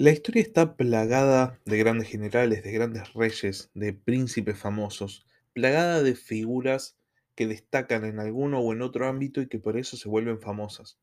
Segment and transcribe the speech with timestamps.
[0.00, 6.14] La historia está plagada de grandes generales, de grandes reyes, de príncipes famosos, plagada de
[6.14, 6.96] figuras
[7.34, 10.98] que destacan en alguno o en otro ámbito y que por eso se vuelven famosas.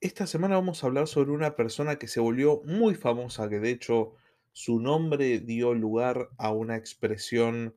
[0.00, 3.70] Esta semana vamos a hablar sobre una persona que se volvió muy famosa, que de
[3.70, 4.14] hecho
[4.52, 7.74] su nombre dio lugar a una expresión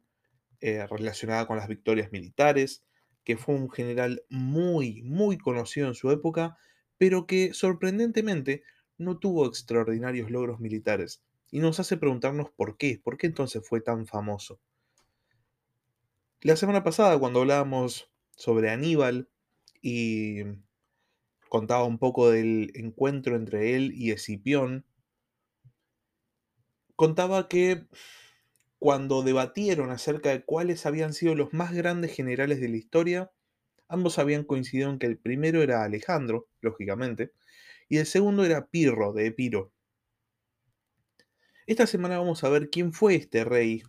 [0.62, 2.86] eh, relacionada con las victorias militares,
[3.24, 6.56] que fue un general muy, muy conocido en su época,
[7.00, 8.62] pero que sorprendentemente
[8.98, 11.22] no tuvo extraordinarios logros militares.
[11.52, 14.60] Y nos hace preguntarnos por qué, por qué entonces fue tan famoso.
[16.42, 19.30] La semana pasada, cuando hablábamos sobre Aníbal
[19.82, 20.44] y
[21.50, 24.86] contaba un poco del encuentro entre él y Escipión,
[26.96, 27.88] contaba que
[28.80, 33.32] cuando debatieron acerca de cuáles habían sido los más grandes generales de la historia,
[33.88, 37.32] ambos habían coincidido en que el primero era Alejandro, lógicamente,
[37.90, 39.72] y el segundo era Pirro, de Epiro.
[41.66, 43.84] Esta semana vamos a ver quién fue este rey,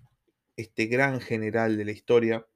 [0.56, 2.46] este gran general de la historia,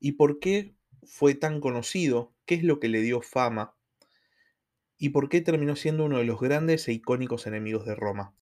[0.00, 3.74] y por qué fue tan conocido, qué es lo que le dio fama,
[4.98, 8.34] y por qué terminó siendo uno de los grandes e icónicos enemigos de Roma.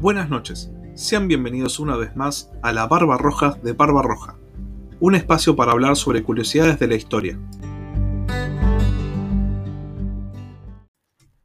[0.00, 4.38] Buenas noches, sean bienvenidos una vez más a la Barba Roja de Barba Roja,
[4.98, 7.38] un espacio para hablar sobre curiosidades de la historia.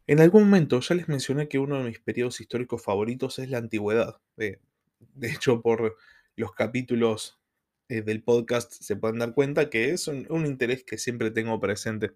[0.07, 3.57] En algún momento ya les mencioné que uno de mis periodos históricos favoritos es la
[3.57, 4.17] antigüedad.
[4.35, 4.59] de
[5.21, 5.97] hecho, por
[6.35, 7.39] los capítulos
[7.89, 12.11] eh, del podcast se pueden dar cuenta que es un interés que siempre tengo presente.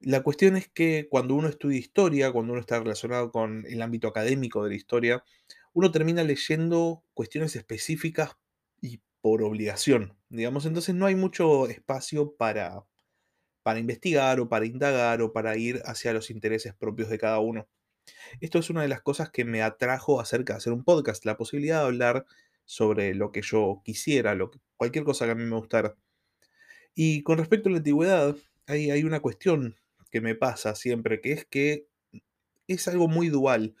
[0.00, 4.08] La cuestión es que cuando uno estudia historia, cuando uno está relacionado con el ámbito
[4.08, 5.24] académico de la historia,
[5.72, 8.36] uno termina leyendo cuestiones específicas
[9.26, 12.86] por obligación, digamos, entonces no hay mucho espacio para,
[13.64, 17.66] para investigar o para indagar o para ir hacia los intereses propios de cada uno.
[18.40, 21.36] Esto es una de las cosas que me atrajo acerca de hacer un podcast, la
[21.36, 22.24] posibilidad de hablar
[22.66, 24.38] sobre lo que yo quisiera,
[24.76, 25.96] cualquier cosa que a mí me gustara.
[26.94, 28.36] Y con respecto a la antigüedad,
[28.68, 29.74] hay, hay una cuestión
[30.12, 31.88] que me pasa siempre, que es que
[32.68, 33.74] es algo muy dual.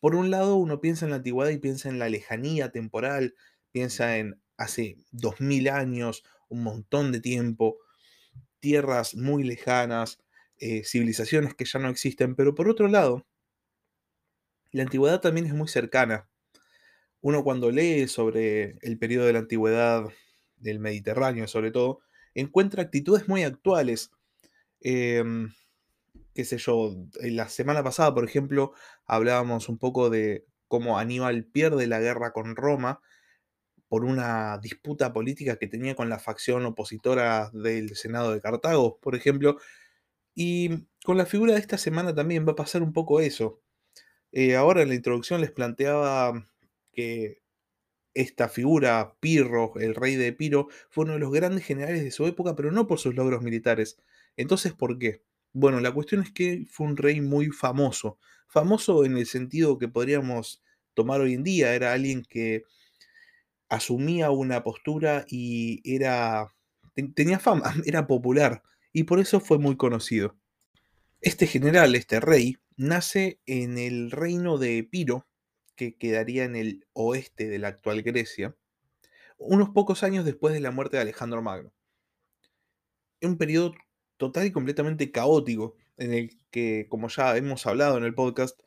[0.00, 3.34] Por un lado, uno piensa en la antigüedad y piensa en la lejanía temporal,
[3.72, 7.78] piensa en hace dos mil años, un montón de tiempo,
[8.60, 10.18] tierras muy lejanas,
[10.58, 13.26] eh, civilizaciones que ya no existen, pero por otro lado,
[14.72, 16.28] la antigüedad también es muy cercana.
[17.20, 20.04] Uno cuando lee sobre el periodo de la antigüedad
[20.56, 22.00] del Mediterráneo, sobre todo,
[22.34, 24.10] encuentra actitudes muy actuales.
[24.80, 25.52] Em,
[26.34, 28.72] qué sé yo, la semana pasada, por ejemplo,
[29.06, 33.00] hablábamos un poco de cómo Aníbal pierde la guerra con Roma
[33.88, 39.14] por una disputa política que tenía con la facción opositora del Senado de Cartago, por
[39.14, 39.58] ejemplo.
[40.34, 43.62] Y con la figura de esta semana también va a pasar un poco eso.
[44.32, 46.46] Eh, ahora en la introducción les planteaba
[46.92, 47.42] que
[48.14, 52.26] esta figura, Pirro, el rey de Epiro, fue uno de los grandes generales de su
[52.26, 53.98] época, pero no por sus logros militares.
[54.36, 55.22] Entonces, ¿por qué?
[55.52, 58.18] Bueno, la cuestión es que fue un rey muy famoso.
[58.48, 60.62] Famoso en el sentido que podríamos
[60.94, 61.74] tomar hoy en día.
[61.74, 62.64] Era alguien que
[63.68, 66.52] asumía una postura y era
[67.14, 68.62] tenía fama, era popular
[68.92, 70.36] y por eso fue muy conocido.
[71.20, 75.26] Este general, este rey, nace en el reino de Epiro,
[75.74, 78.56] que quedaría en el oeste de la actual Grecia,
[79.38, 81.72] unos pocos años después de la muerte de Alejandro Magno.
[83.20, 83.74] Un periodo
[84.16, 88.60] total y completamente caótico, en el que, como ya hemos hablado en el podcast,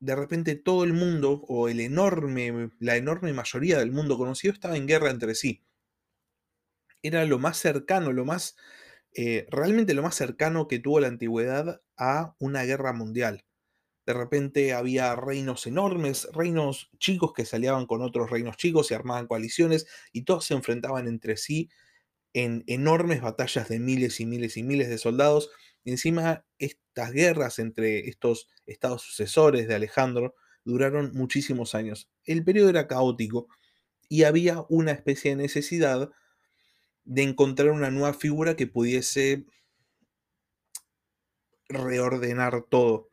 [0.00, 4.76] de repente todo el mundo, o el enorme, la enorme mayoría del mundo conocido, estaba
[4.76, 5.62] en guerra entre sí.
[7.02, 8.56] Era lo más cercano, lo más,
[9.14, 13.44] eh, realmente lo más cercano que tuvo la antigüedad a una guerra mundial.
[14.06, 18.94] De repente había reinos enormes, reinos chicos que se aliaban con otros reinos chicos y
[18.94, 21.70] armaban coaliciones y todos se enfrentaban entre sí
[22.34, 25.50] en enormes batallas de miles y miles y miles de soldados.
[25.86, 30.34] Encima estas guerras entre estos estados sucesores de Alejandro
[30.64, 32.10] duraron muchísimos años.
[32.24, 33.48] El periodo era caótico
[34.08, 36.10] y había una especie de necesidad
[37.04, 39.46] de encontrar una nueva figura que pudiese
[41.68, 43.08] reordenar todo.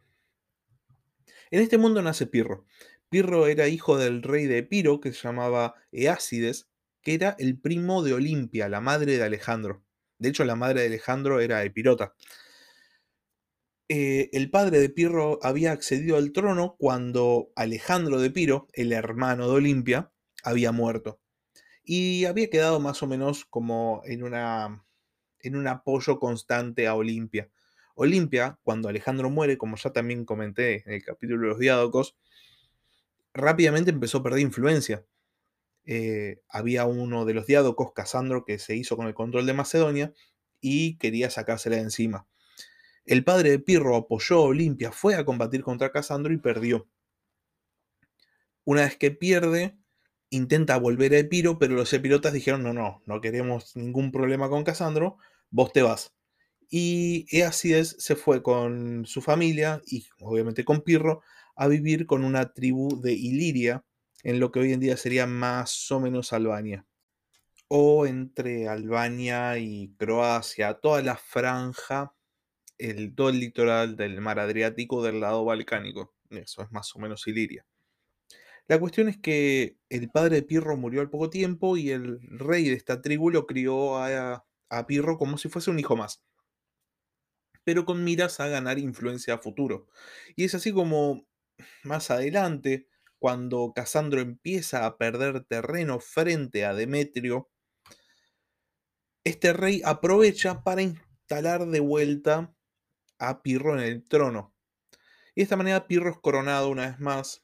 [1.51, 2.65] En este mundo nace Pirro.
[3.09, 6.67] Pirro era hijo del rey de Epiro, que se llamaba Eácides,
[7.03, 9.83] que era el primo de Olimpia, la madre de Alejandro.
[10.17, 12.15] De hecho, la madre de Alejandro era Epirota.
[13.89, 19.47] Eh, el padre de Pirro había accedido al trono cuando Alejandro de Piro, el hermano
[19.47, 20.11] de Olimpia,
[20.43, 21.19] había muerto.
[21.83, 24.85] Y había quedado más o menos como en una,
[25.39, 27.49] en un apoyo constante a Olimpia.
[27.95, 32.15] Olimpia, cuando Alejandro muere, como ya también comenté en el capítulo de los diádocos,
[33.33, 35.05] rápidamente empezó a perder influencia.
[35.85, 40.13] Eh, había uno de los diádocos, Casandro, que se hizo con el control de Macedonia
[40.61, 42.25] y quería sacársela de encima.
[43.05, 46.87] El padre de Pirro apoyó a Olimpia, fue a combatir contra Casandro y perdió.
[48.63, 49.77] Una vez que pierde,
[50.29, 54.63] intenta volver a Epiro, pero los epirotas dijeron, no, no, no queremos ningún problema con
[54.63, 55.17] Casandro,
[55.49, 56.13] vos te vas.
[56.69, 61.21] Y Eacides se fue con su familia y obviamente con Pirro
[61.55, 63.83] a vivir con una tribu de Iliria,
[64.23, 66.85] en lo que hoy en día sería más o menos Albania.
[67.67, 72.13] O entre Albania y Croacia, toda la franja,
[72.89, 76.13] el, todo el litoral del mar Adriático del lado balcánico.
[76.29, 77.65] Eso es más o menos Iliria.
[78.67, 82.69] La cuestión es que el padre de Pirro murió al poco tiempo y el rey
[82.69, 86.23] de esta tribu lo crió a, a Pirro como si fuese un hijo más,
[87.63, 89.87] pero con miras a ganar influencia a futuro.
[90.35, 91.27] Y es así como
[91.83, 92.87] más adelante,
[93.19, 97.49] cuando Casandro empieza a perder terreno frente a Demetrio,
[99.23, 102.52] este rey aprovecha para instalar de vuelta
[103.29, 104.53] a Pirro en el trono.
[105.35, 107.43] Y de esta manera Pirro es coronado una vez más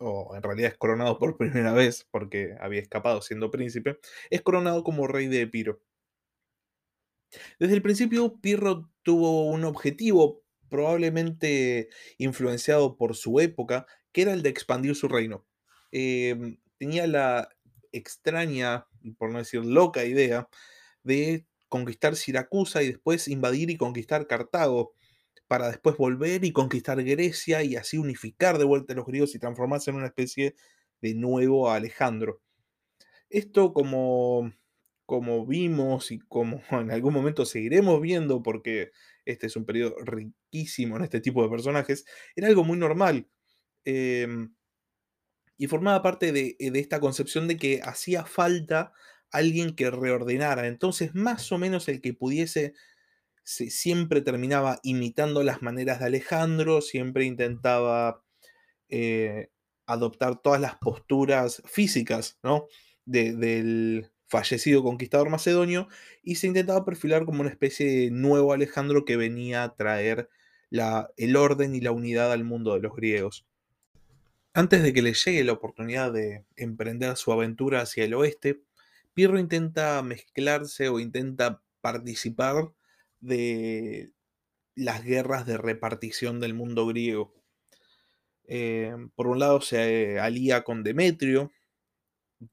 [0.00, 3.98] o en realidad es coronado por primera vez, porque había escapado siendo príncipe,
[4.30, 5.80] es coronado como rey de Epiro.
[7.60, 11.88] Desde el principio, Pirro tuvo un objetivo probablemente
[12.18, 15.46] influenciado por su época, que era el de expandir su reino.
[15.92, 17.48] Em, tenía la
[17.92, 18.86] extraña,
[19.18, 20.48] por no decir loca idea,
[21.02, 24.94] de conquistar Siracusa y después invadir y conquistar Cartago
[25.50, 29.40] para después volver y conquistar Grecia y así unificar de vuelta a los griegos y
[29.40, 30.54] transformarse en una especie
[31.00, 32.40] de nuevo Alejandro.
[33.28, 34.52] Esto como,
[35.06, 38.92] como vimos y como en algún momento seguiremos viendo, porque
[39.24, 42.04] este es un periodo riquísimo en este tipo de personajes,
[42.36, 43.28] era algo muy normal.
[43.84, 44.54] Em,
[45.58, 48.92] y formaba parte de, de esta concepción de que hacía falta
[49.32, 50.68] alguien que reordenara.
[50.68, 52.74] Entonces, más o menos el que pudiese
[53.42, 58.22] siempre terminaba imitando las maneras de Alejandro, siempre intentaba
[58.88, 59.50] eh,
[59.86, 62.66] adoptar todas las posturas físicas ¿no?
[63.04, 65.88] del fallecido conquistador macedonio
[66.22, 70.28] y se intentaba perfilar como una especie de nuevo Alejandro que venía a traer
[70.70, 73.44] la, el orden y la unidad al mundo de los griegos.
[74.54, 78.62] Antes de que le llegue la oportunidad de emprender su aventura hacia el oeste,
[79.14, 82.72] Pirro intenta mezclarse o intenta participar
[83.20, 84.12] de
[84.74, 87.34] las guerras de repartición del mundo griego.
[88.44, 91.52] Eh, por un lado se alía con Demetrio,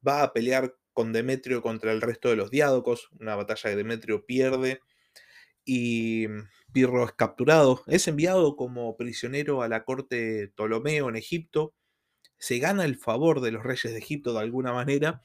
[0.06, 4.26] va a pelear con Demetrio contra el resto de los diádocos, una batalla que Demetrio
[4.26, 4.80] pierde
[5.64, 6.26] y
[6.72, 11.74] Pirro es capturado, es enviado como prisionero a la corte de Ptolomeo en Egipto,
[12.38, 15.22] se gana el favor de los reyes de Egipto de alguna manera,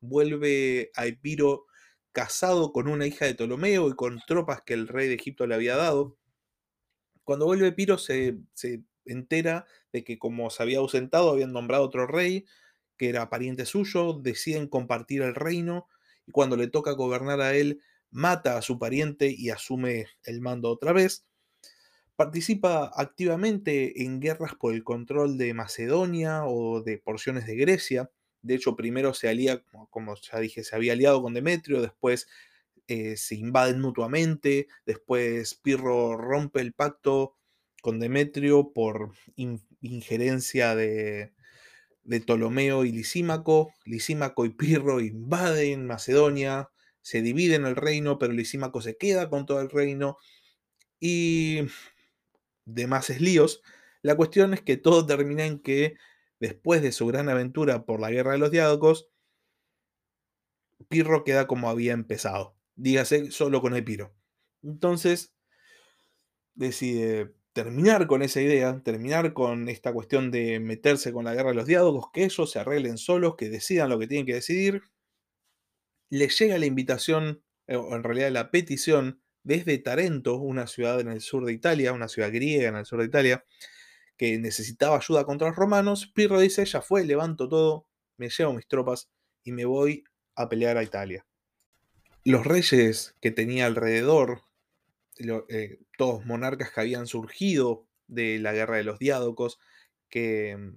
[0.00, 1.66] vuelve a Epiro
[2.12, 5.54] casado con una hija de Ptolomeo y con tropas que el rey de Egipto le
[5.54, 6.18] había dado.
[7.24, 8.38] Cuando vuelve Piro se,
[9.04, 12.44] entera de que como se había ausentado habían nombrado otro rey
[12.96, 15.88] que era pariente suyo, deciden compartir el reino
[16.26, 17.80] y cuando le toca gobernar a él
[18.10, 21.26] mata a su pariente y asume el mando otra vez.
[22.14, 28.10] Participa activamente en guerras por el control de Macedonia o de porciones de Grecia
[28.42, 32.28] de hecho, primero se alía, como ya dije, se había aliado con Demetrio, después
[32.88, 37.36] eh, se invaden mutuamente, después Pirro rompe el pacto
[37.80, 39.12] con Demetrio por
[39.80, 41.32] injerencia de,
[42.04, 43.72] Ptolomeo y Lisímaco.
[43.84, 46.70] Lisímaco y Pirro invaden Macedonia,
[47.00, 50.16] se dividen el reino, pero Lisímaco se queda con todo el reino
[51.00, 51.60] y
[52.64, 53.62] demás líos.
[54.02, 55.96] La cuestión es que todo termina en que
[56.42, 59.08] después de su gran aventura por la guerra de los diádocos,
[60.88, 62.56] Pirro queda como había empezado.
[62.74, 64.12] Dígase, solo con Epiro.
[64.64, 65.36] Entonces,
[66.54, 71.54] decide terminar con esa idea, terminar con esta cuestión de meterse con la guerra de
[71.54, 74.82] los diádocos, que ellos se arreglen solos, que decidan lo que tienen que decidir.
[76.10, 81.08] Le llega la invitación, eh, o en realidad la petición, desde Tarento, una ciudad en
[81.08, 83.44] el sur de Italia, una ciudad griega en el sur de Italia,
[84.16, 88.66] que necesitaba ayuda contra los romanos, Pirro dice, ya fue, levanto todo, me llevo mis
[88.66, 89.10] tropas
[89.42, 90.04] y me voy
[90.34, 91.26] a pelear a Italia.
[92.24, 94.42] Los reyes que tenía alrededor,
[95.18, 99.58] eh, todos monarcas que habían surgido de la guerra de los diádocos,
[100.08, 100.76] que mm,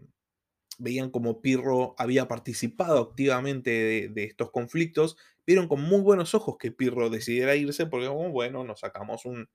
[0.80, 6.72] veían como Pirro había participado activamente de, estos conflictos, vieron con muy buenos ojos que
[6.72, 9.50] Pirro decidiera irse porque, oh, bueno, nos sacamos un,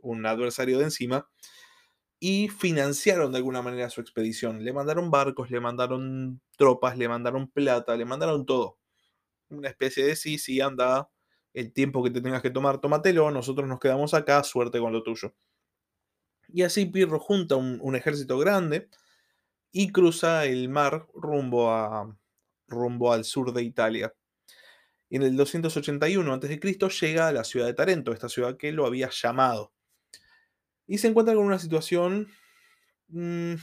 [0.00, 1.28] un adversario de encima
[2.18, 4.64] y financiaron de alguna manera su expedición.
[4.64, 8.78] Le mandaron barcos, le mandaron tropas, le mandaron plata, le mandaron todo.
[9.48, 11.10] Una especie de sí, sí, anda,
[11.54, 15.02] el tiempo que te tengas que tomar, tómatelo, nosotros nos quedamos acá, suerte con lo
[15.02, 15.34] tuyo.
[16.48, 18.88] Y así Pirro junta un, ejército grande
[19.72, 22.16] y cruza el mar rumbo, a,
[22.68, 24.14] rumbo al sur de Italia.
[25.08, 26.60] Y en el 281 a.C.
[27.00, 29.72] llega a la ciudad de Tarento, esta ciudad que lo había llamado.
[30.86, 32.28] Y se encuentra con una situación
[33.08, 33.54] mm,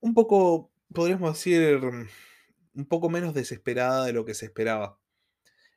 [0.00, 1.80] un poco, podríamos decir,
[2.74, 4.98] un poco menos desesperada de lo que se esperaba.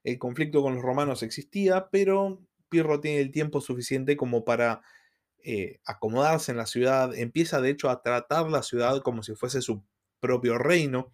[0.04, 4.82] El conflicto con los romanos existía, pero Pirro tiene el tiempo suficiente como para
[5.44, 7.14] eh, acomodarse en la ciudad.
[7.16, 9.84] Empieza de hecho a tratar la ciudad como si fuese su
[10.20, 11.12] propio reino.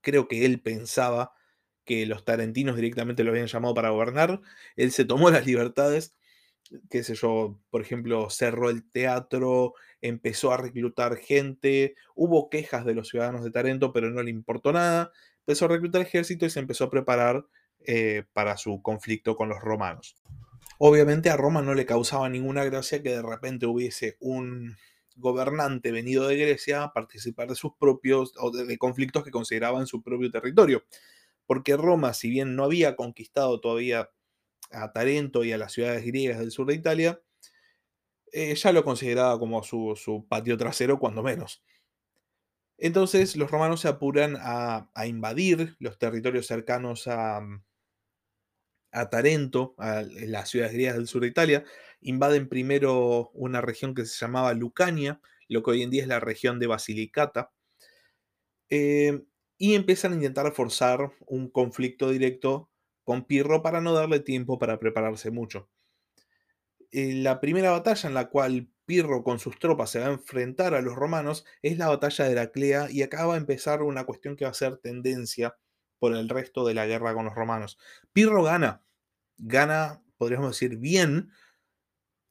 [0.00, 1.32] Creo que él pensaba
[1.84, 4.40] que los tarentinos directamente lo habían llamado para gobernar.
[4.76, 6.14] Él se tomó las libertades
[6.88, 12.94] qué sé yo, por ejemplo, cerró el teatro, empezó a reclutar gente, hubo quejas de
[12.94, 16.60] los ciudadanos de Tarento, pero no le importó nada, empezó a reclutar ejército y se
[16.60, 17.44] empezó a preparar
[17.80, 20.16] eh, para su conflicto con los romanos.
[20.78, 24.76] Obviamente a Roma no le causaba ninguna gracia que de repente hubiese un
[25.16, 29.80] gobernante venido de Grecia a participar de sus propios, o de, de conflictos que consideraba
[29.80, 30.84] en su propio territorio.
[31.46, 34.08] Porque Roma, si bien no había conquistado todavía
[34.70, 37.20] a Tarento y a las ciudades griegas del sur de Italia,
[38.32, 41.62] eh, ya lo consideraba como su, patio trasero, cuando menos.
[42.78, 47.40] Entonces los romanos se apuran a, invadir los territorios cercanos a,
[48.92, 51.64] a Tarento, a las ciudades griegas del sur de Italia.
[52.00, 56.20] Invaden primero una región que se llamaba Lucania, lo que hoy en día es la
[56.20, 57.52] región de Basilicata.
[58.70, 59.24] Eh,
[59.58, 62.69] y empiezan a intentar forzar un conflicto directo
[63.04, 65.68] con Pirro para no darle tiempo para prepararse mucho.
[66.92, 70.74] Eh, la primera batalla en la cual Pirro con sus tropas se va a enfrentar
[70.74, 74.34] a los romanos es la batalla de Heraclea y acá va a empezar una cuestión
[74.34, 75.56] que va a ser tendencia
[76.00, 77.78] por el resto de la guerra con los romanos.
[78.12, 78.82] Pirro gana,
[79.38, 81.30] gana, podríamos decir, bien,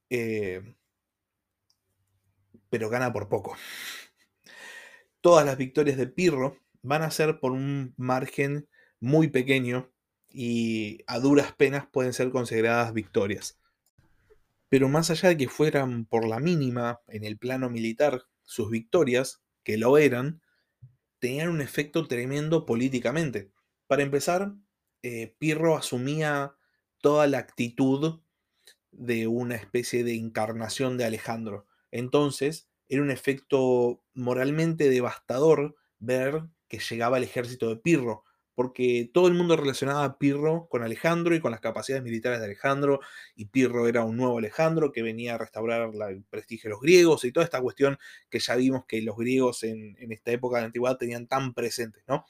[0.10, 0.76] eh,
[2.70, 3.56] pero gana por poco.
[5.22, 8.68] Todas las victorias de Pirro van a ser por un margen
[9.00, 9.92] muy pequeño
[10.30, 13.60] y a duras penas pueden ser consideradas victorias.
[14.70, 19.42] Pero más allá de que fueran por la mínima en el plano militar, sus victorias,
[19.64, 20.42] que lo eran,
[21.20, 23.52] tenían un efecto tremendo políticamente.
[23.88, 24.54] Para empezar,
[25.02, 26.56] eh, Pirro asumía
[27.02, 28.22] toda la actitud
[28.92, 31.68] de una especie de encarnación de Alejandro.
[31.92, 38.24] Entonces, era un efecto moralmente devastador ver que llegaba el ejército de Pirro,
[38.60, 42.46] porque todo el mundo relacionaba a Pirro con Alejandro y con las capacidades militares de
[42.46, 43.00] Alejandro,
[43.34, 47.24] y Pirro era un nuevo Alejandro que venía a restaurar el prestigio de los griegos
[47.24, 47.98] y toda esta cuestión
[48.30, 52.04] que ya vimos que los griegos en, esta época de la antigüedad tenían tan presentes,
[52.06, 52.26] ¿no?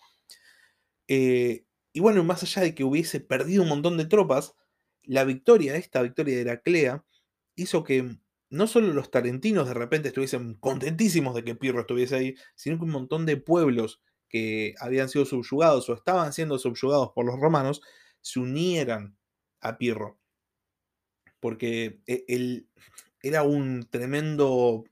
[1.07, 4.53] Eh, y bueno, más allá de que hubiese perdido un montón de tropas,
[5.01, 7.03] la victoria, esta victoria de Heraclea,
[7.55, 8.17] hizo que
[8.51, 12.83] no solo los tarentinos de repente estuviesen contentísimos de que Pirro estuviese ahí, sino que
[12.83, 17.81] un montón de pueblos que habían sido subyugados o estaban siendo subyugados por los romanos
[18.21, 19.17] se unieran
[19.61, 20.19] a Pirro.
[21.39, 22.69] Porque e, él
[23.21, 24.85] era un tremendo,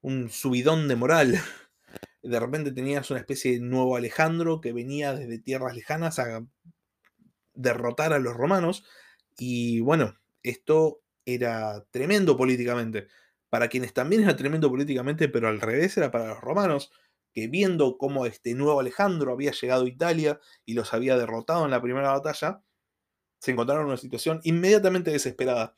[0.00, 1.40] un subidón de moral.
[2.22, 6.44] De repente tenías una especie de nuevo Alejandro que venía desde tierras lejanas a
[7.54, 8.84] derrotar a los romanos.
[9.38, 13.06] Y bueno, esto era tremendo políticamente.
[13.48, 16.90] Para quienes también era tremendo políticamente, pero al revés era para los romanos
[17.36, 21.70] que viendo cómo este nuevo Alejandro había llegado a Italia y los había derrotado en
[21.70, 22.62] la primera batalla,
[23.40, 25.74] se encontraron en una situación inmediatamente desesperada.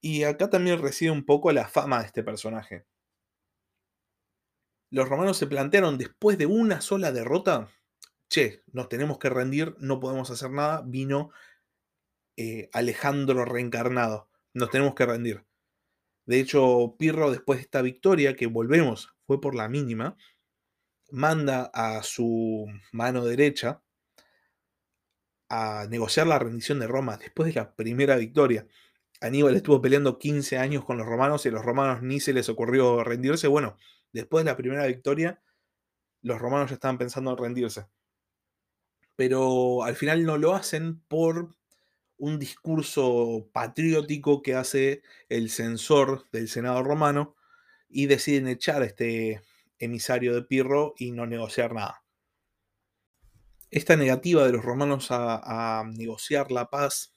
[0.00, 2.84] Y acá también reside un poco la fama de este personaje.
[4.90, 7.68] Los romanos se plantearon después de una sola derrota,
[8.28, 11.30] che, nos tenemos que rendir, no podemos hacer nada, vino
[12.36, 15.46] eh, Alejandro reencarnado, nos tenemos que rendir.
[16.24, 20.16] De hecho, Pirro, después de esta victoria, que volvemos, fue por la mínima,
[21.10, 23.82] manda a su mano derecha
[25.48, 28.66] a negociar la rendición de Roma después de la primera victoria.
[29.20, 32.48] Aníbal estuvo peleando 15 años con los romanos y a los romanos ni se les
[32.48, 33.48] ocurrió rendirse.
[33.48, 33.76] Bueno,
[34.12, 35.40] después de la primera victoria,
[36.22, 37.86] los romanos ya estaban pensando en rendirse.
[39.14, 41.56] Pero al final no lo hacen por
[42.18, 47.36] un discurso patriótico que hace el censor del Senado romano
[47.88, 49.42] y deciden echar este
[49.78, 52.04] emisario de Pirro y no negociar nada.
[53.70, 57.14] Esta negativa de los romanos a, negociar la paz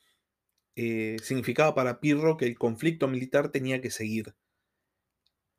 [0.75, 4.35] eh, significaba para Pirro que el conflicto militar tenía que seguir.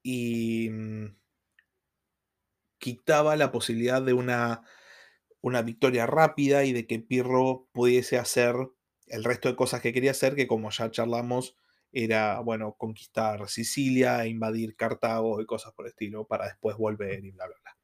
[0.02, 1.16] Y mm,
[2.78, 4.62] quitaba la posibilidad de una,
[5.40, 8.56] una victoria rápida y de que Pirro pudiese hacer
[9.06, 11.56] el resto de cosas que quería hacer, que como ya charlamos,
[11.92, 17.30] era, bueno, conquistar Sicilia, invadir Cartago y cosas por el estilo, para después volver y
[17.30, 17.76] bla, bla, bla.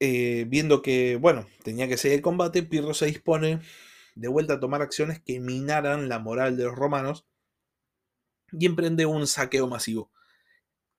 [0.00, 3.60] Eh, viendo que, bueno, tenía que seguir el combate, Pirro se dispone
[4.14, 7.26] de vuelta a tomar acciones que minaran la moral de los romanos
[8.52, 10.12] y emprende un saqueo masivo.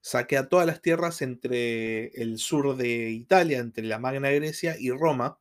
[0.02, 5.40] Saquea todas las tierras entre el sur de Italia, entre la Magna Grecia y Roma,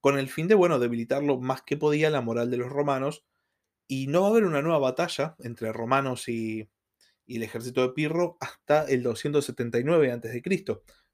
[0.00, 3.24] con el fin de, bueno, debilitar lo más que podía la moral de los romanos,
[3.92, 6.70] y no va a haber una nueva batalla entre romanos y,
[7.26, 10.42] el ejército de Pirro hasta el 279 a.C.,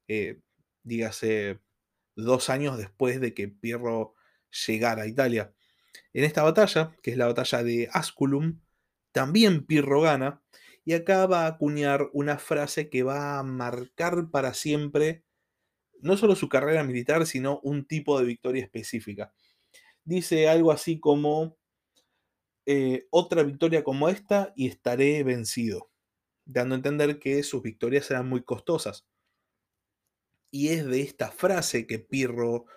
[0.07, 0.39] eh,
[0.83, 1.59] dígase
[2.15, 4.15] dos años después de que Pirro
[4.65, 5.53] llegara a Italia.
[6.13, 8.61] En esta batalla, que es la batalla de Asculum,
[9.11, 10.41] también Pirro gana,
[10.85, 15.25] y acá va a acuñar una frase que va a marcar para siempre
[16.01, 19.33] no solo su carrera militar, sino un tipo de victoria específica.
[20.05, 21.58] Dice algo así como,
[22.71, 25.89] eh, otra victoria como esta y estaré vencido,
[26.45, 29.07] dando a entender que sus victorias serán muy costosas.
[30.51, 32.67] Y es de esta frase que Pirro,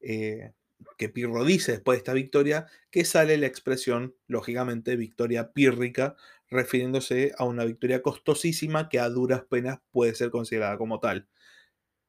[0.00, 0.54] eh,
[0.96, 6.16] que Pirro dice después de esta victoria que sale la expresión, lógicamente, victoria pírrica,
[6.48, 11.28] refiriéndose a una victoria costosísima que a duras penas puede ser considerada como tal.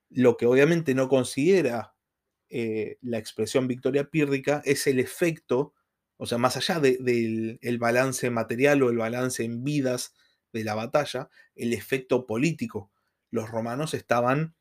[0.10, 1.94] Lo que obviamente no considera
[2.50, 5.74] eh, la expresión victoria pírrica es el efecto,
[6.18, 10.14] o sea, más allá del balance material o el balance en vidas
[10.52, 12.92] de la batalla, el efecto político.
[13.30, 14.56] Los romanos estaban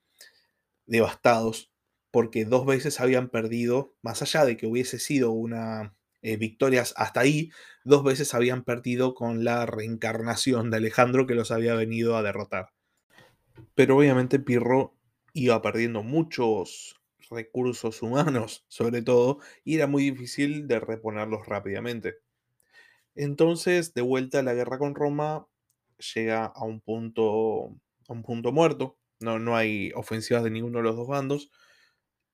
[0.87, 1.71] devastados
[2.11, 7.21] porque dos veces habían perdido, más allá de que hubiese sido una eh, victoria hasta
[7.21, 7.50] ahí,
[7.85, 12.68] dos veces habían perdido con la reencarnación de Alejandro que los había venido a derrotar.
[13.74, 14.94] Pero obviamente Pirro
[15.33, 17.01] iba perdiendo muchos
[17.33, 22.16] recursos humanos, sobre todo, y era muy difícil de reponerlos rápidamente.
[23.14, 25.47] Entonces, de vuelta la guerra con Roma,
[26.14, 27.77] llega a un punto,
[28.09, 28.99] a un punto muerto.
[29.21, 31.51] No, no hay ofensivas de ninguno de los dos bandos.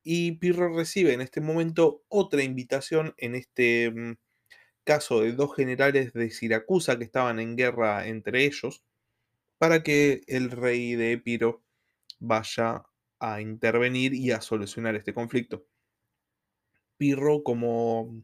[0.03, 4.17] Y Pirro recibe en este momento otra invitación, en este mm,
[4.85, 8.85] caso de dos generales de Siracusa que estaban en guerra entre ellos,
[9.59, 11.63] para que el rey de Epiro
[12.21, 12.85] vaya
[13.21, 15.67] a intervenir y a solucionar este conflicto.
[16.97, 18.23] Pirro, como,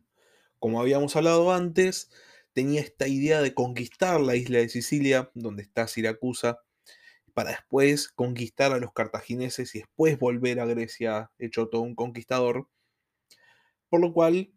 [0.59, 2.11] como habíamos hablado antes,
[2.53, 6.61] tenía esta idea de conquistar la isla de Sicilia, donde está Siracusa,
[7.35, 12.69] para después conquistar a los cartagineses y después volver a Grecia hecho todo un conquistador.
[13.89, 14.53] Por lo cual,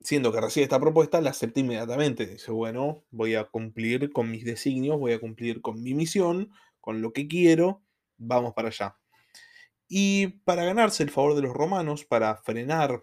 [0.00, 2.26] siendo que recibe esta propuesta, la acepta inmediatamente.
[2.26, 6.50] Dice, bueno, voy a cumplir con mis designios, voy a cumplir con mi misión,
[6.80, 7.82] con lo que quiero,
[8.18, 8.98] vamos para allá.
[9.88, 13.02] Y para ganarse el favor de los romanos, para frenar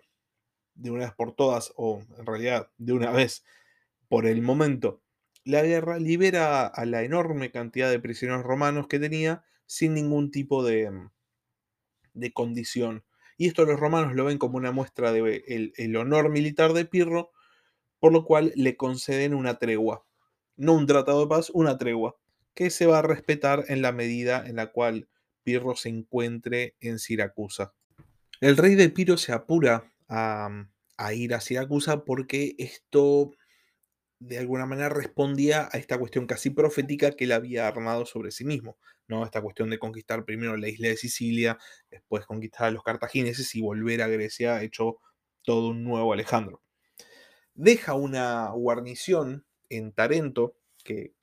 [0.74, 3.44] de una vez por todas, o en realidad de una vez
[4.10, 5.02] por el momento,
[5.44, 10.64] la guerra libera a la enorme cantidad de prisioneros romanos que tenía sin ningún tipo
[10.64, 11.10] de, mm,
[12.14, 13.04] de condición.
[13.38, 16.86] Y esto los romanos lo ven como una muestra del de el honor militar de
[16.86, 17.32] Pirro,
[18.00, 20.06] por lo cual le conceden una tregua.
[20.58, 22.18] No un tratado de paz, una tregua,
[22.54, 25.08] que se va a respetar en la medida en la cual
[25.44, 27.74] Pirro se encuentre en Siracusa.
[28.40, 30.66] El rey de Piro se apura a,
[31.14, 33.32] ir a Siracusa porque esto
[34.20, 38.46] de alguna manera respondía a esta cuestión casi profética que él había armado sobre sí
[38.46, 38.78] mismo,
[39.08, 39.26] ¿no?
[39.26, 41.58] Esta cuestión de conquistar primero la isla de Sicilia,
[41.90, 44.98] después conquistar a los cartagineses y volver a Grecia hecho
[45.44, 46.62] todo un nuevo Alejandro.
[47.56, 51.14] Deja una guarnición en Tarento, que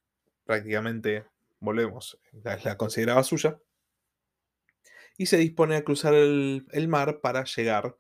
[0.45, 1.25] prácticamente,
[1.61, 3.59] volvemos, la, consideraba suya,
[5.19, 7.97] y se dispone a cruzar el, el mar para llegar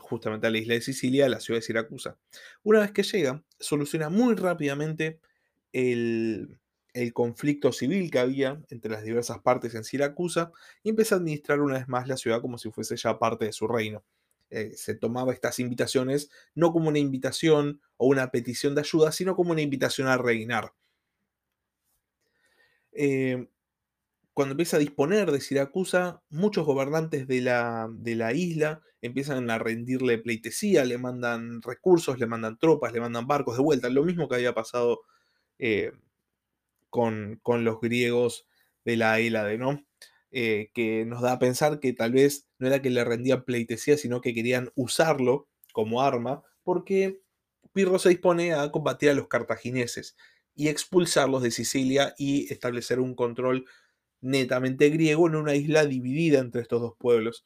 [0.00, 2.18] justamente a la isla de Sicilia, a la ciudad de Siracusa.
[2.62, 5.20] Una vez que llega, soluciona muy rápidamente
[5.72, 6.58] el,
[7.12, 11.74] conflicto civil que había entre las diversas partes en Siracusa y empieza a administrar una
[11.78, 14.04] vez más la ciudad como si fuese ya parte de su reino.
[14.50, 19.34] Eh, se tomaba estas invitaciones no como una invitación o una petición de ayuda, sino
[19.34, 20.72] como una invitación a reinar.
[22.92, 23.48] Eh,
[24.34, 29.58] cuando empieza a disponer de Siracusa, muchos gobernantes de la, de la, isla empiezan a
[29.58, 34.28] rendirle pleitesía, le mandan recursos, le mandan tropas, le mandan barcos de vuelta, lo mismo
[34.28, 35.02] que había pasado
[35.58, 35.92] eh,
[36.90, 38.46] con, los griegos
[38.84, 39.84] de la Hélade, ¿no?
[40.36, 43.96] eh, que nos da a pensar que tal vez no era que le rendían pleitesía,
[43.96, 47.20] sino que querían usarlo como arma, porque
[47.72, 50.16] Pirro se dispone a combatir a los cartagineses
[50.56, 53.66] y expulsarlos de Sicilia y establecer un control
[54.24, 57.44] netamente griego en una isla dividida entre estos dos pueblos.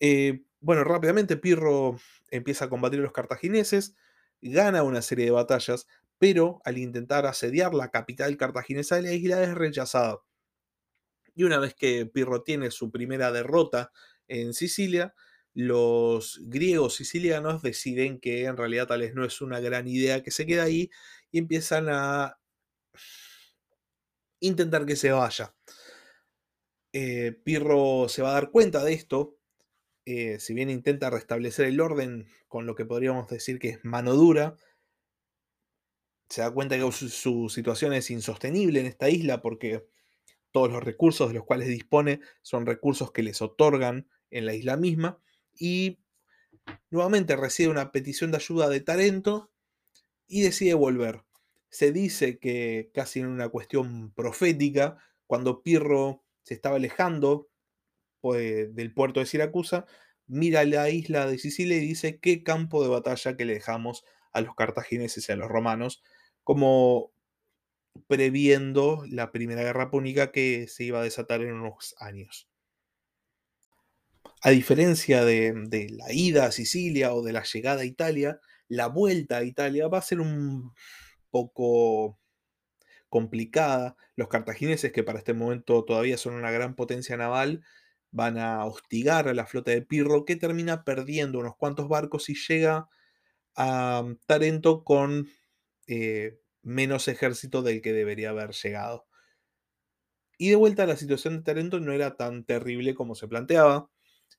[0.00, 1.98] Eh, bueno, rápidamente Pirro
[2.30, 3.94] empieza a combatir a los cartagineses,
[4.40, 5.86] gana una serie de batallas,
[6.18, 10.24] pero al intentar asediar la capital cartaginesa de la isla es rechazado.
[11.34, 13.92] Y una vez que Pirro tiene su primera derrota
[14.28, 15.14] en Sicilia,
[15.52, 20.30] los griegos sicilianos deciden que en realidad tal vez no es una gran idea que
[20.30, 20.90] se quede ahí
[21.30, 22.38] y empiezan a
[24.40, 25.54] intentar que se vaya.
[26.92, 29.36] Eh, Pirro se va a dar cuenta de esto,
[30.06, 34.14] eh, si bien intenta restablecer el orden con lo que podríamos decir que es mano
[34.14, 34.56] dura,
[36.28, 39.86] se da cuenta que su, situación es insostenible en esta isla porque
[40.52, 44.76] todos los recursos de los cuales dispone son recursos que les otorgan en la isla
[44.76, 45.20] misma
[45.54, 45.98] y
[46.90, 49.50] nuevamente recibe una petición de ayuda de Tarento
[50.26, 51.25] y decide volver.
[51.76, 57.50] Se dice que casi en una cuestión profética, cuando Pirro se estaba alejando
[58.22, 59.84] pues, del puerto de Siracusa,
[60.26, 64.40] mira la isla de Sicilia y dice qué campo de batalla que le dejamos a
[64.40, 66.02] los cartagineses y a los romanos,
[66.44, 67.12] como
[68.06, 72.48] previendo la Primera Guerra Púnica que se iba a desatar en unos años.
[74.40, 78.86] A diferencia de, de, la ida a Sicilia o de la llegada a Italia, la
[78.86, 80.72] vuelta a Italia va a ser un
[81.36, 82.18] poco
[83.08, 83.96] complicada.
[84.16, 87.62] Los cartagineses, que para este momento todavía son una gran potencia naval,
[88.10, 92.34] van a hostigar a la flota de Pirro, que termina perdiendo unos cuantos barcos y
[92.34, 92.88] llega
[93.56, 95.28] a Tarento con
[95.86, 99.06] eh, menos ejército del que debería haber llegado.
[100.38, 103.90] Y de vuelta la situación de Tarento no era tan terrible como se planteaba.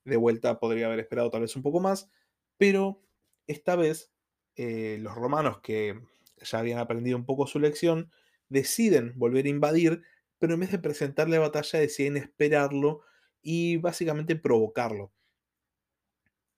[0.06, 2.10] De vuelta podría haber esperado tal vez un poco más,
[2.58, 3.04] pero
[3.48, 4.12] esta vez
[4.56, 6.00] eh, los romanos que
[6.42, 8.12] ya habían aprendido un poco su lección,
[8.50, 10.02] deciden volver a invadir,
[10.40, 13.02] pero en vez de presentarle batalla deciden esperarlo
[13.42, 15.12] y básicamente provocarlo.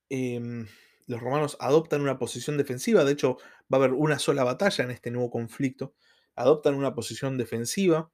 [0.09, 0.67] Em,
[1.07, 3.37] los romanos adoptan una posición defensiva, de hecho
[3.71, 5.93] va a haber una sola batalla en este nuevo conflicto,
[6.35, 8.11] adoptan una posición defensiva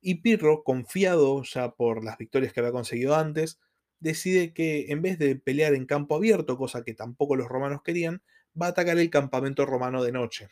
[0.00, 3.58] y Pirro, confiado ya por las victorias que había conseguido antes,
[4.00, 8.22] decide que en vez de pelear en campo abierto, cosa que tampoco los romanos querían,
[8.60, 10.48] va a atacar el campamento romano de noche.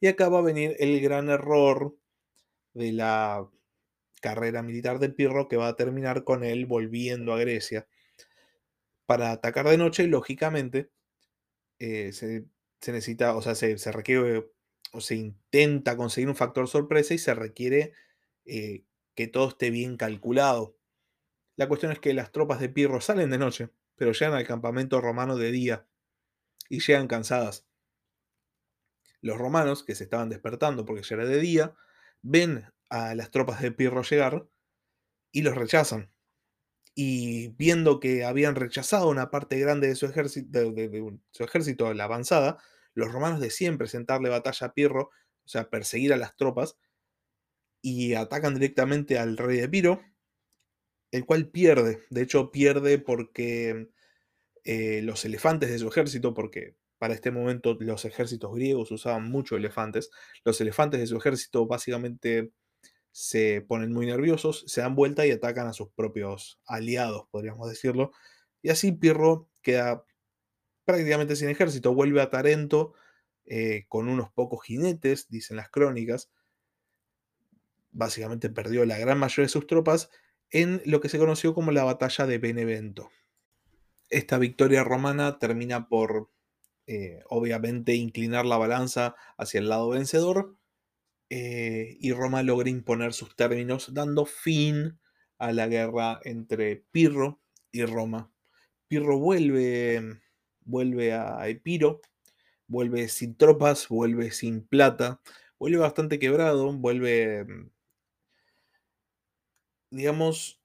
[0.00, 1.94] Y acá va a venir el gran error
[2.72, 3.48] de la
[4.20, 7.86] carrera militar de Pirro que va a terminar con él volviendo a Grecia.
[9.06, 10.90] Para atacar de noche, lógicamente,
[11.78, 12.46] eh, se,
[12.86, 14.50] necesita, o sea, se, requiere
[14.92, 17.92] o se intenta conseguir un factor sorpresa y se requiere
[18.44, 18.84] eh,
[19.14, 20.76] que todo esté bien calculado.
[21.56, 25.00] La cuestión es que las tropas de Pirro salen de noche, pero llegan al campamento
[25.00, 25.86] romano de día
[26.68, 27.66] y llegan cansadas.
[29.22, 31.74] Los romanos, que se estaban despertando porque ya era de día,
[32.22, 34.46] ven a las tropas de Pirro llegar
[35.32, 36.10] y los rechazan.
[36.94, 42.04] Y viendo que habían rechazado una parte grande de su ejército, de, su ejército la
[42.04, 42.58] avanzada,
[42.94, 45.10] los romanos deciden presentarle batalla a Pirro,
[45.44, 46.76] o sea, perseguir a las tropas,
[47.82, 50.02] y atacan directamente al rey de Piro,
[51.12, 52.02] el cual pierde.
[52.10, 53.90] De hecho, pierde porque
[54.64, 59.56] eh, los elefantes de su ejército, porque para este momento los ejércitos griegos usaban mucho
[59.56, 60.10] elefantes,
[60.44, 62.52] los elefantes de su ejército básicamente
[63.10, 68.12] se ponen muy nerviosos, se dan vuelta y atacan a sus propios aliados, podríamos decirlo.
[68.60, 70.04] Y así Pirro queda
[70.84, 72.92] prácticamente sin ejército, vuelve a Tarento
[73.46, 76.30] eh, con unos pocos jinetes, dicen las crónicas.
[77.92, 80.10] Básicamente perdió la gran mayoría de sus tropas
[80.50, 83.10] en lo que se conoció como la batalla de Benevento.
[84.10, 86.28] Esta victoria romana termina por,
[86.92, 90.56] eh, obviamente, inclinar la balanza hacia el lado vencedor,
[91.30, 94.98] eh, y Roma logra imponer sus términos, dando fin
[95.38, 98.32] a la guerra entre Pirro y Roma.
[98.88, 100.20] Pirro vuelve,
[100.62, 102.00] vuelve a Epiro,
[102.66, 105.20] vuelve sin tropas, vuelve sin plata,
[105.60, 107.46] vuelve bastante quebrado, vuelve,
[109.90, 110.59] digamos,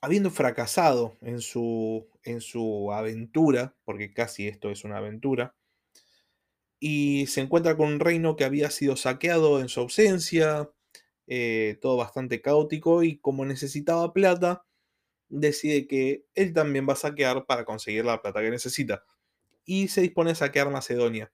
[0.00, 5.54] habiendo fracasado en su, en su aventura, porque casi esto es una aventura,
[6.78, 10.70] y se encuentra con un reino que había sido saqueado en su ausencia,
[11.26, 14.64] eh, todo bastante caótico y como necesitaba plata,
[15.28, 19.04] decide que él también va a saquear para conseguir la plata que necesita.
[19.64, 21.32] Y se dispone a saquear Macedonia,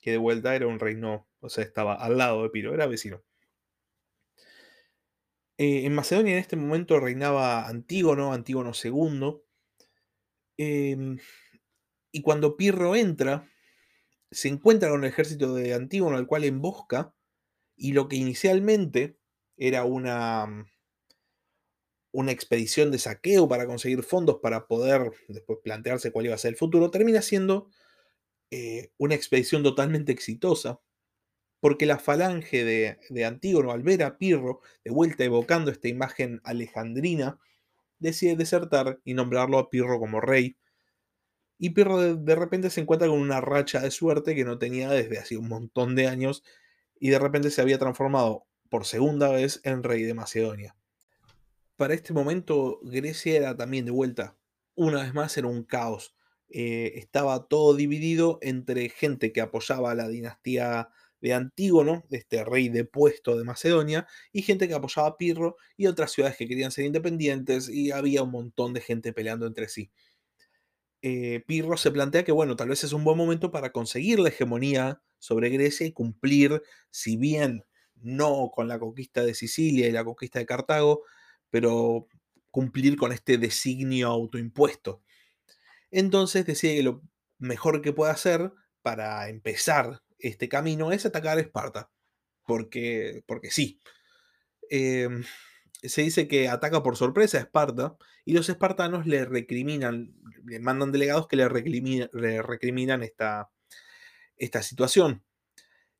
[0.00, 3.22] que de vuelta era un reino, o sea, estaba al lado de Piro, era vecino.
[5.62, 9.42] Eh, en Macedonia en este momento reinaba Antígono, Antígono II.
[10.56, 11.20] Em,
[12.10, 13.48] y cuando Pirro entra,
[14.32, 17.14] se encuentra con el ejército de Antígono, al cual embosca,
[17.76, 19.18] y lo que inicialmente
[19.56, 20.66] era una, mm,
[22.10, 26.50] una expedición de saqueo para conseguir fondos para poder después plantearse cuál iba a ser
[26.54, 27.70] el futuro, termina siendo
[28.50, 30.80] eh, una expedición totalmente exitosa,
[31.62, 37.38] porque la falange de, Antígono, al ver a Pirro de vuelta evocando esta imagen alejandrina,
[38.00, 40.56] decide desertar y nombrarlo a Pirro como rey.
[41.58, 44.90] Y Pirro de, de repente se encuentra con una racha de suerte que no tenía
[44.90, 46.42] desde hace un montón de años
[46.98, 50.74] y de repente se había transformado por segunda vez en rey de Macedonia.
[51.76, 54.36] Para este momento Grecia era también de vuelta,
[54.74, 56.16] una vez más era un caos.
[56.48, 60.90] Eh, estaba todo dividido entre gente que apoyaba a la dinastía
[61.22, 65.86] de Antígono, de este rey depuesto de Macedonia, y gente que apoyaba a Pirro y
[65.86, 69.90] otras ciudades que querían ser independientes, y había un montón de gente peleando entre sí.
[71.00, 74.28] Eh, Pirro se plantea que, bueno, tal vez es un buen momento para conseguir la
[74.28, 80.04] hegemonía sobre Grecia y cumplir, si bien no con la conquista de Sicilia y la
[80.04, 81.04] conquista de Cartago,
[81.50, 82.08] pero
[82.50, 85.02] cumplir con este designio autoimpuesto.
[85.90, 87.02] Entonces decide que lo
[87.38, 91.90] mejor que puede hacer para empezar este camino es atacar a Esparta,
[92.46, 93.80] porque, porque sí.
[94.70, 95.24] Em,
[95.82, 100.92] se dice que ataca por sorpresa a Esparta y los espartanos le recriminan, le mandan
[100.92, 103.50] delegados que le, recriminan esta,
[104.36, 105.24] esta situación.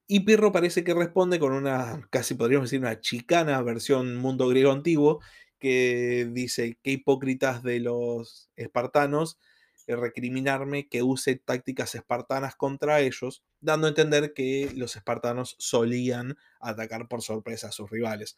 [0.06, 4.72] Y Pirro parece que responde con una, casi podríamos decir, una chicana versión mundo griego
[4.72, 5.20] antiguo,
[5.58, 9.38] que dice, qué hipócritas de los espartanos
[9.86, 17.08] recriminarme que use tácticas espartanas contra ellos, dando a entender que los espartanos solían atacar
[17.08, 18.36] por sorpresa a sus rivales.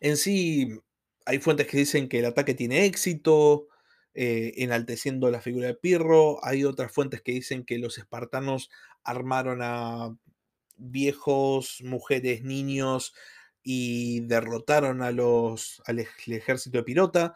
[0.00, 0.78] En sí,
[1.24, 3.68] hay fuentes que dicen que el ataque tiene éxito,
[4.14, 6.42] eh, enalteciendo la figura de Pirro.
[6.44, 8.70] Hay otras fuentes que dicen que los espartanos
[9.04, 10.16] armaron a
[10.76, 13.14] viejos, mujeres, niños
[13.62, 17.34] y derrotaron a los, al ejército de Pirota.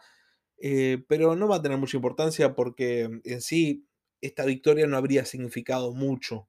[0.63, 3.87] Eh, pero no va a tener mucha importancia porque en sí
[4.21, 6.47] esta victoria no habría significado mucho.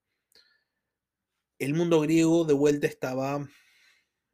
[1.59, 3.49] El mundo griego de vuelta estaba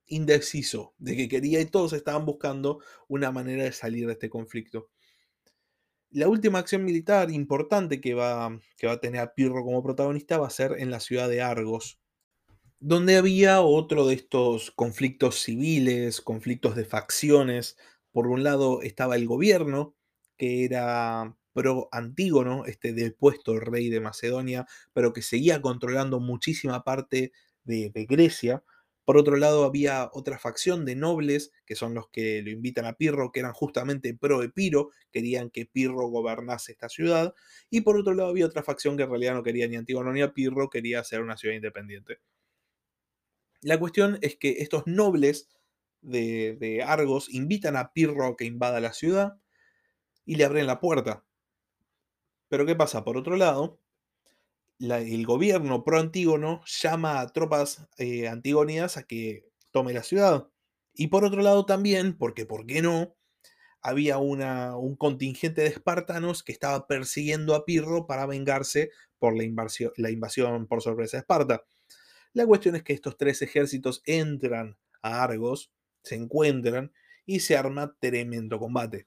[0.06, 4.90] indeciso de que quería y todos estaban buscando una manera de salir de este conflicto.
[6.10, 10.38] La última acción militar importante que va, que va a tener a Pirro como protagonista
[10.38, 12.00] va a ser en la ciudad de Argos,
[12.80, 17.76] donde había otro de estos conflictos civiles, conflictos de facciones.
[18.12, 19.94] Por un lado estaba el gobierno,
[20.36, 27.32] que era pro Antígono, este depuesto rey de Macedonia, pero que seguía controlando muchísima parte
[27.64, 28.62] de, de Grecia.
[29.04, 32.92] Por otro lado, había otra facción de nobles, que son los que lo invitan a
[32.92, 37.34] Pirro, que eran justamente pro Epiro, querían que Pirro gobernase esta ciudad.
[37.70, 40.20] Y por otro lado, había otra facción que en realidad no quería ni Antígono ni
[40.22, 42.18] a Pirro, quería ser una ciudad independiente.
[43.62, 45.48] La cuestión es que estos nobles
[46.00, 49.38] de, Argos invitan a Pirro a que invada la ciudad
[50.24, 51.24] y le abren la puerta.
[52.48, 53.04] Pero ¿qué pasa?
[53.04, 53.80] Por otro lado,
[54.78, 58.40] el gobierno pro-antígono llama a tropas eh, a
[59.06, 60.48] que tome la ciudad.
[60.94, 63.14] Y por otro lado también, porque ¿por qué no?
[63.80, 69.44] Había una, un contingente de espartanos que estaba persiguiendo a Pirro para vengarse por la
[69.44, 71.64] invasión, la invasión por sorpresa de Esparta.
[72.32, 75.72] La cuestión es que estos tres ejércitos entran a Argos,
[76.08, 76.92] se encuentran
[77.26, 79.06] y se arma tremendo combate.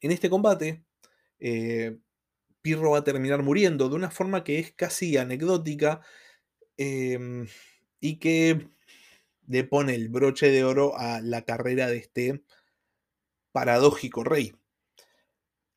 [0.00, 0.84] En este combate,
[1.38, 1.98] eh,
[2.60, 6.00] Pirro va a terminar muriendo de una forma que es casi anecdótica
[6.76, 7.46] em,
[8.00, 8.68] y que
[9.46, 12.42] le pone el broche de oro a la carrera de este
[13.52, 14.54] paradójico rey.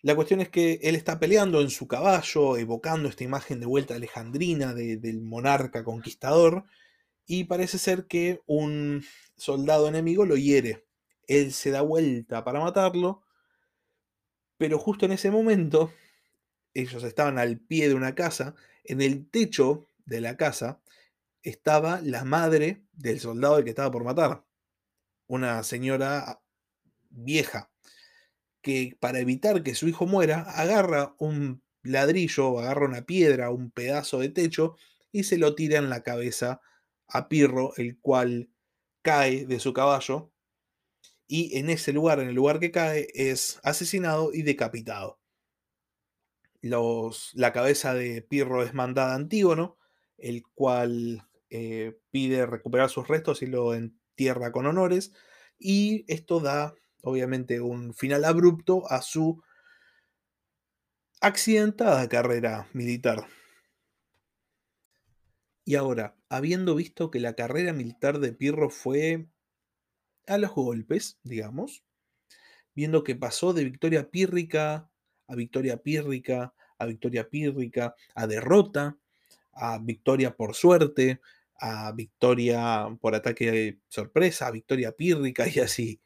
[0.01, 3.95] La cuestión es que él está peleando en su caballo, evocando esta imagen de vuelta
[3.95, 6.65] alejandrina del monarca conquistador,
[7.27, 9.03] y parece ser que un
[9.35, 10.87] soldado enemigo lo hiere.
[11.27, 13.21] Él se da vuelta para matarlo,
[14.57, 15.91] pero justo en ese momento
[16.73, 20.81] ellos estaban al pie de una casa, en el techo de la casa
[21.43, 24.45] estaba la madre del soldado que estaba por matar,
[25.27, 26.41] una señora
[27.09, 27.71] vieja,
[28.61, 34.19] que para evitar que su hijo muera, agarra un ladrillo, agarra una piedra, un pedazo
[34.19, 34.77] de techo
[35.11, 36.61] y se lo tira en la cabeza
[37.07, 38.49] a Pirro, el cual
[39.01, 40.31] cae de su caballo
[41.27, 45.19] y en ese lugar, en el lugar que cae, es asesinado y decapitado
[47.33, 49.77] la cabeza de Pirro es mandada a Antígono,
[50.17, 53.73] el cual eh, pide recuperar sus restos y lo
[54.15, 55.13] tierra con honores,
[55.59, 59.41] y esto da obviamente un final abrupto a su
[61.21, 63.27] accidentada carrera militar.
[65.67, 69.27] Y ahora, habiendo visto que la carrera militar de Pirro fue
[70.25, 71.83] a los golpes, digamos,
[72.73, 74.89] viendo que pasó de victoria pírrica
[75.27, 78.97] a victoria pírrica, a victoria pírrica, a derrota,
[79.51, 81.19] a victoria por suerte,
[81.59, 85.99] a victoria por ataque sorpresa, a victoria pírrica y así.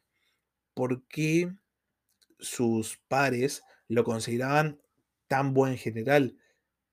[0.74, 1.54] ¿Por qué
[2.40, 4.82] sus pares lo consideraban
[5.28, 6.36] tan buen general?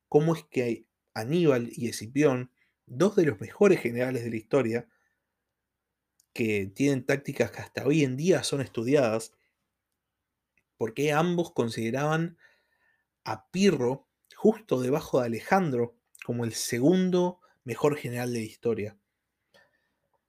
[0.07, 2.51] ¿Cómo es que Aníbal y Escipión,
[2.89, 4.89] dos de los mejores generales de la historia,
[6.33, 9.33] que tienen tácticas que hasta hoy en día son estudiadas,
[10.77, 12.37] porque ambos consideraban
[13.23, 18.97] a Pirro justo debajo de Alejandro como el segundo mejor general de la historia.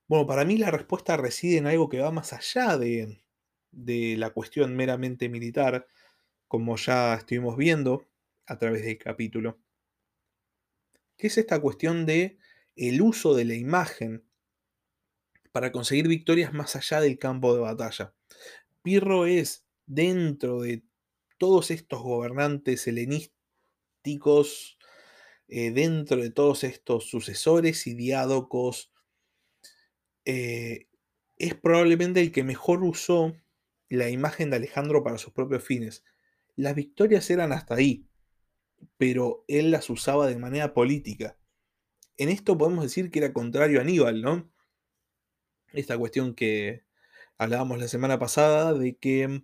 [0.07, 3.23] Bueno, para mí la respuesta reside en algo que va más allá de,
[3.71, 5.87] de la cuestión meramente militar,
[6.47, 8.09] como ya estuvimos viendo
[8.45, 9.57] a través del capítulo,
[11.17, 12.37] que es esta cuestión de
[12.75, 14.23] el uso de la imagen
[15.51, 18.13] para conseguir victorias más allá del campo de batalla.
[18.81, 20.83] Pirro es dentro de
[21.37, 24.77] todos estos gobernantes helenísticos,
[25.47, 28.93] eh, dentro de todos estos sucesores y diádocos,
[30.25, 30.87] eh,
[31.37, 33.35] es probablemente el que mejor usó
[33.89, 36.03] la imagen de Alejandro para sus propios fines.
[36.55, 38.07] Las victorias eran hasta ahí,
[38.97, 41.37] pero él las usaba de manera política.
[42.15, 44.49] En esto podemos decir que era contrario a Aníbal, ¿no?
[45.73, 46.83] Esta cuestión que
[47.37, 49.43] hablábamos la semana pasada de que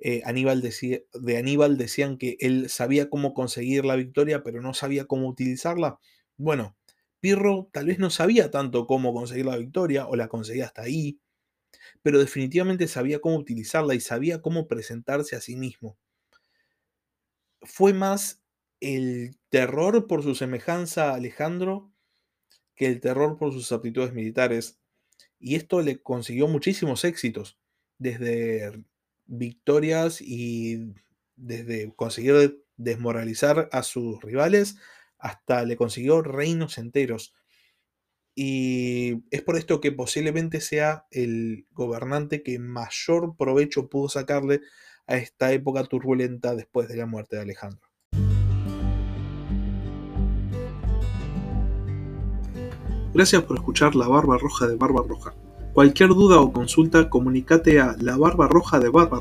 [0.00, 4.74] eh, Aníbal decía, de Aníbal decían que él sabía cómo conseguir la victoria, pero no
[4.74, 6.00] sabía cómo utilizarla.
[6.38, 6.76] Bueno,
[7.20, 11.20] Pirro tal vez no sabía tanto cómo conseguir la victoria, o la conseguía hasta ahí,
[12.02, 15.98] pero definitivamente sabía cómo utilizarla y sabía cómo presentarse a sí mismo.
[17.62, 18.39] Fue más
[18.80, 21.92] el terror por su semejanza a Alejandro
[22.74, 24.80] que el terror por sus aptitudes militares,
[25.38, 27.58] y esto le consiguió muchísimos éxitos,
[27.98, 28.84] desde
[29.26, 30.94] victorias y
[31.36, 34.76] desde conseguir desmoralizar a sus rivales
[35.18, 37.34] hasta le consiguió reinos enteros.
[38.34, 44.62] Y es por esto que posiblemente sea el gobernante que mayor provecho pudo sacarle
[45.06, 47.89] a esta época turbulenta después de la muerte de Alejandro.
[53.12, 55.34] Gracias por escuchar La Barba Roja de Barba Roja.
[55.72, 59.20] Cualquier duda o consulta, comunícate a la barba roja de barba.